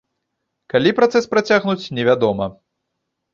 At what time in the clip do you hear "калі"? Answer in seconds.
0.73-0.93